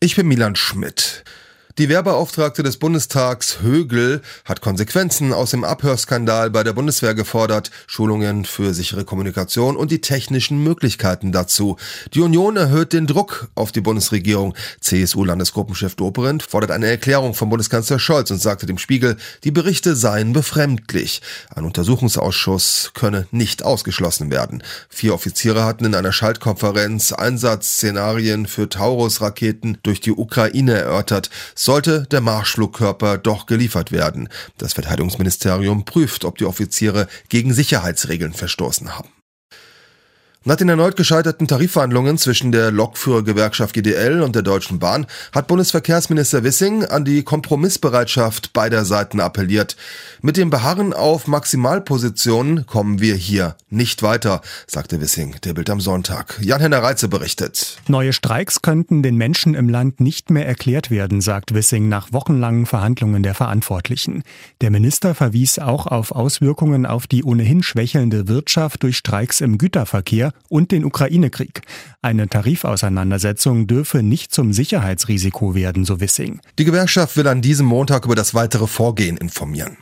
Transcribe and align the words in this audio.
Ich 0.00 0.14
bin 0.14 0.28
Milan 0.28 0.54
Schmidt. 0.54 1.24
Die 1.78 1.88
Wehrbeauftragte 1.88 2.64
des 2.64 2.76
Bundestags 2.78 3.60
Högel 3.60 4.20
hat 4.44 4.60
Konsequenzen 4.60 5.32
aus 5.32 5.52
dem 5.52 5.62
Abhörskandal 5.62 6.50
bei 6.50 6.64
der 6.64 6.72
Bundeswehr 6.72 7.14
gefordert, 7.14 7.70
Schulungen 7.86 8.44
für 8.44 8.74
sichere 8.74 9.04
Kommunikation 9.04 9.76
und 9.76 9.92
die 9.92 10.00
technischen 10.00 10.64
Möglichkeiten 10.64 11.30
dazu. 11.30 11.76
Die 12.14 12.20
Union 12.20 12.56
erhöht 12.56 12.92
den 12.92 13.06
Druck 13.06 13.46
auf 13.54 13.70
die 13.70 13.80
Bundesregierung. 13.80 14.56
CSU-Landesgruppenchef 14.80 15.94
Dobrindt 15.94 16.42
fordert 16.42 16.72
eine 16.72 16.88
Erklärung 16.88 17.34
von 17.34 17.48
Bundeskanzler 17.48 18.00
Scholz 18.00 18.32
und 18.32 18.42
sagte 18.42 18.66
dem 18.66 18.78
Spiegel, 18.78 19.16
die 19.44 19.52
Berichte 19.52 19.94
seien 19.94 20.32
befremdlich. 20.32 21.22
Ein 21.54 21.64
Untersuchungsausschuss 21.64 22.90
könne 22.94 23.28
nicht 23.30 23.62
ausgeschlossen 23.62 24.32
werden. 24.32 24.64
Vier 24.88 25.14
Offiziere 25.14 25.64
hatten 25.64 25.84
in 25.84 25.94
einer 25.94 26.10
Schaltkonferenz 26.10 27.12
Einsatzszenarien 27.12 28.48
für 28.48 28.68
Taurus-Raketen 28.68 29.78
durch 29.84 30.00
die 30.00 30.10
Ukraine 30.10 30.72
erörtert 30.72 31.30
sollte 31.68 32.06
der 32.10 32.22
Marschflugkörper 32.22 33.18
doch 33.18 33.44
geliefert 33.44 33.92
werden. 33.92 34.30
Das 34.56 34.72
Verteidigungsministerium 34.72 35.84
prüft, 35.84 36.24
ob 36.24 36.38
die 36.38 36.46
Offiziere 36.46 37.08
gegen 37.28 37.52
Sicherheitsregeln 37.52 38.32
verstoßen 38.32 38.96
haben. 38.96 39.10
Nach 40.44 40.54
den 40.54 40.68
erneut 40.68 40.96
gescheiterten 40.96 41.48
Tarifverhandlungen 41.48 42.16
zwischen 42.16 42.52
der 42.52 42.70
Lokführergewerkschaft 42.70 43.74
GDL 43.74 44.22
und 44.22 44.36
der 44.36 44.42
Deutschen 44.42 44.78
Bahn 44.78 45.06
hat 45.32 45.48
Bundesverkehrsminister 45.48 46.44
Wissing 46.44 46.84
an 46.84 47.04
die 47.04 47.24
Kompromissbereitschaft 47.24 48.52
beider 48.52 48.84
Seiten 48.84 49.18
appelliert. 49.18 49.76
Mit 50.22 50.36
dem 50.36 50.48
Beharren 50.48 50.92
auf 50.92 51.26
Maximalpositionen 51.26 52.66
kommen 52.66 53.00
wir 53.00 53.16
hier 53.16 53.56
nicht 53.68 54.04
weiter, 54.04 54.40
sagte 54.68 55.00
Wissing, 55.00 55.34
der 55.42 55.54
Bild 55.54 55.68
am 55.70 55.80
Sonntag. 55.80 56.38
Jan-Henner 56.40 56.84
Reitze 56.84 57.08
berichtet. 57.08 57.78
Neue 57.88 58.12
Streiks 58.12 58.62
könnten 58.62 59.02
den 59.02 59.16
Menschen 59.16 59.54
im 59.54 59.68
Land 59.68 60.00
nicht 60.00 60.30
mehr 60.30 60.46
erklärt 60.46 60.90
werden, 60.90 61.20
sagt 61.20 61.52
Wissing 61.52 61.88
nach 61.88 62.12
wochenlangen 62.12 62.64
Verhandlungen 62.64 63.24
der 63.24 63.34
Verantwortlichen. 63.34 64.22
Der 64.60 64.70
Minister 64.70 65.16
verwies 65.16 65.58
auch 65.58 65.88
auf 65.88 66.12
Auswirkungen 66.12 66.86
auf 66.86 67.08
die 67.08 67.24
ohnehin 67.24 67.64
schwächelnde 67.64 68.28
Wirtschaft 68.28 68.84
durch 68.84 68.96
Streiks 68.96 69.40
im 69.40 69.58
Güterverkehr 69.58 70.27
und 70.48 70.72
den 70.72 70.84
Ukraine-Krieg. 70.84 71.62
Eine 72.02 72.28
Tarifauseinandersetzung 72.28 73.66
dürfe 73.66 74.02
nicht 74.02 74.32
zum 74.32 74.52
Sicherheitsrisiko 74.52 75.54
werden, 75.54 75.84
so 75.84 76.00
Wissing. 76.00 76.40
Die 76.58 76.64
Gewerkschaft 76.64 77.16
will 77.16 77.28
an 77.28 77.42
diesem 77.42 77.66
Montag 77.66 78.04
über 78.04 78.14
das 78.14 78.34
weitere 78.34 78.66
Vorgehen 78.66 79.16
informieren. 79.16 79.78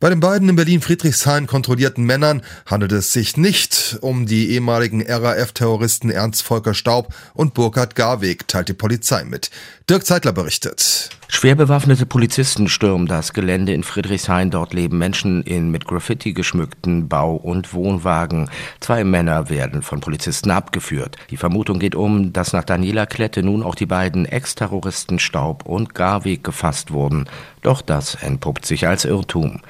Bei 0.00 0.08
den 0.08 0.20
beiden 0.20 0.48
in 0.48 0.56
Berlin-Friedrichshain 0.56 1.46
kontrollierten 1.46 2.04
Männern 2.04 2.40
handelt 2.64 2.92
es 2.92 3.12
sich 3.12 3.36
nicht 3.36 3.98
um 4.00 4.24
die 4.24 4.48
ehemaligen 4.52 5.02
RAF-Terroristen 5.02 6.08
Ernst 6.10 6.42
Volker 6.42 6.72
Staub 6.72 7.14
und 7.34 7.52
Burkhard 7.52 7.96
Garweg, 7.96 8.48
teilt 8.48 8.70
die 8.70 8.72
Polizei 8.72 9.24
mit. 9.24 9.50
Dirk 9.90 10.06
Zeitler 10.06 10.32
berichtet. 10.32 11.10
Schwer 11.40 11.54
bewaffnete 11.54 12.04
Polizisten 12.04 12.68
stürmen 12.68 13.06
das 13.06 13.32
Gelände 13.32 13.72
in 13.72 13.82
Friedrichshain. 13.82 14.50
Dort 14.50 14.74
leben 14.74 14.98
Menschen 14.98 15.42
in 15.42 15.70
mit 15.70 15.86
Graffiti 15.86 16.34
geschmückten 16.34 17.08
Bau- 17.08 17.36
und 17.36 17.72
Wohnwagen. 17.72 18.50
Zwei 18.80 19.04
Männer 19.04 19.48
werden 19.48 19.80
von 19.80 20.00
Polizisten 20.00 20.50
abgeführt. 20.50 21.16
Die 21.30 21.38
Vermutung 21.38 21.78
geht 21.78 21.94
um, 21.94 22.34
dass 22.34 22.52
nach 22.52 22.64
Daniela 22.64 23.06
Klette 23.06 23.42
nun 23.42 23.62
auch 23.62 23.74
die 23.74 23.86
beiden 23.86 24.26
Ex-Terroristen 24.26 25.18
Staub 25.18 25.64
und 25.64 25.94
Garweg 25.94 26.44
gefasst 26.44 26.90
wurden. 26.90 27.24
Doch 27.62 27.80
das 27.80 28.16
entpuppt 28.16 28.66
sich 28.66 28.86
als 28.86 29.06
Irrtum. 29.06 29.60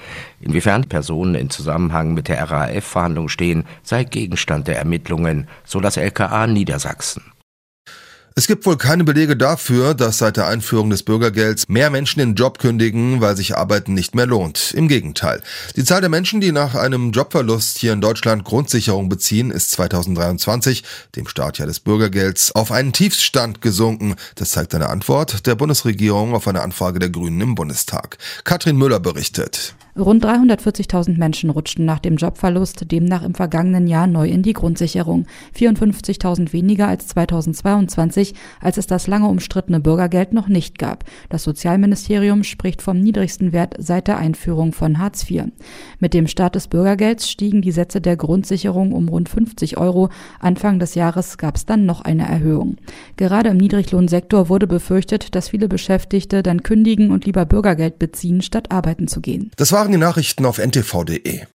Inwiefern 0.40 0.88
Personen 0.88 1.36
in 1.36 1.50
Zusammenhang 1.50 2.14
mit 2.14 2.26
der 2.26 2.50
RAF-Verhandlung 2.50 3.28
stehen, 3.28 3.62
sei 3.84 4.02
Gegenstand 4.02 4.66
der 4.66 4.76
Ermittlungen, 4.76 5.46
so 5.64 5.78
das 5.78 5.96
LKA 5.96 6.48
Niedersachsen. 6.48 7.22
Es 8.40 8.46
gibt 8.46 8.64
wohl 8.64 8.78
keine 8.78 9.04
Belege 9.04 9.36
dafür, 9.36 9.92
dass 9.92 10.16
seit 10.16 10.38
der 10.38 10.46
Einführung 10.46 10.88
des 10.88 11.02
Bürgergelds 11.02 11.68
mehr 11.68 11.90
Menschen 11.90 12.20
den 12.20 12.36
Job 12.36 12.58
kündigen, 12.58 13.20
weil 13.20 13.36
sich 13.36 13.54
Arbeiten 13.54 13.92
nicht 13.92 14.14
mehr 14.14 14.24
lohnt. 14.24 14.72
Im 14.72 14.88
Gegenteil. 14.88 15.42
Die 15.76 15.84
Zahl 15.84 16.00
der 16.00 16.08
Menschen, 16.08 16.40
die 16.40 16.50
nach 16.50 16.74
einem 16.74 17.12
Jobverlust 17.12 17.76
hier 17.76 17.92
in 17.92 18.00
Deutschland 18.00 18.44
Grundsicherung 18.44 19.10
beziehen, 19.10 19.50
ist 19.50 19.72
2023, 19.72 20.84
dem 21.16 21.28
Startjahr 21.28 21.68
des 21.68 21.80
Bürgergelds, 21.80 22.52
auf 22.52 22.72
einen 22.72 22.94
Tiefstand 22.94 23.60
gesunken. 23.60 24.14
Das 24.36 24.52
zeigt 24.52 24.74
eine 24.74 24.88
Antwort 24.88 25.46
der 25.46 25.54
Bundesregierung 25.54 26.34
auf 26.34 26.48
eine 26.48 26.62
Anfrage 26.62 26.98
der 26.98 27.10
Grünen 27.10 27.42
im 27.42 27.54
Bundestag. 27.54 28.16
Katrin 28.44 28.78
Müller 28.78 29.00
berichtet. 29.00 29.74
Rund 29.98 30.24
340.000 30.24 31.18
Menschen 31.18 31.50
rutschten 31.50 31.84
nach 31.84 31.98
dem 31.98 32.16
Jobverlust 32.16 32.90
demnach 32.90 33.24
im 33.24 33.34
vergangenen 33.34 33.86
Jahr 33.88 34.06
neu 34.06 34.28
in 34.28 34.42
die 34.42 34.52
Grundsicherung. 34.52 35.26
54.000 35.56 36.52
weniger 36.52 36.86
als 36.86 37.08
2022, 37.08 38.34
als 38.60 38.76
es 38.76 38.86
das 38.86 39.08
lange 39.08 39.26
umstrittene 39.26 39.80
Bürgergeld 39.80 40.32
noch 40.32 40.48
nicht 40.48 40.78
gab. 40.78 41.04
Das 41.28 41.42
Sozialministerium 41.42 42.44
spricht 42.44 42.82
vom 42.82 43.00
niedrigsten 43.00 43.52
Wert 43.52 43.74
seit 43.78 44.06
der 44.06 44.18
Einführung 44.18 44.72
von 44.72 44.98
Hartz 44.98 45.28
IV. 45.28 45.46
Mit 45.98 46.14
dem 46.14 46.28
Start 46.28 46.54
des 46.54 46.68
Bürgergelds 46.68 47.28
stiegen 47.28 47.60
die 47.60 47.72
Sätze 47.72 48.00
der 48.00 48.16
Grundsicherung 48.16 48.92
um 48.92 49.08
rund 49.08 49.28
50 49.28 49.76
Euro. 49.76 50.08
Anfang 50.38 50.78
des 50.78 50.94
Jahres 50.94 51.36
gab 51.36 51.56
es 51.56 51.66
dann 51.66 51.84
noch 51.84 52.00
eine 52.02 52.28
Erhöhung. 52.28 52.76
Gerade 53.16 53.50
im 53.50 53.56
Niedriglohnsektor 53.56 54.48
wurde 54.48 54.68
befürchtet, 54.68 55.34
dass 55.34 55.48
viele 55.48 55.68
Beschäftigte 55.68 56.42
dann 56.44 56.62
kündigen 56.62 57.10
und 57.10 57.26
lieber 57.26 57.44
Bürgergeld 57.44 57.98
beziehen, 57.98 58.40
statt 58.42 58.70
arbeiten 58.70 59.08
zu 59.08 59.20
gehen. 59.20 59.50
Das 59.56 59.72
waren 59.80 59.92
die 59.92 59.96
Nachrichten 59.96 60.44
auf 60.44 60.58
ntv.de. 60.58 61.46